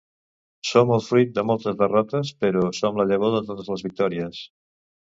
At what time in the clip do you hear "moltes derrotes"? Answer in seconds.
1.51-2.33